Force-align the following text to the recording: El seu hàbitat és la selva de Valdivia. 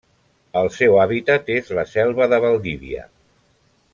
El 0.61 0.69
seu 0.77 0.97
hàbitat 1.01 1.51
és 1.57 1.69
la 1.79 1.85
selva 1.93 2.29
de 2.33 2.39
Valdivia. 2.47 3.07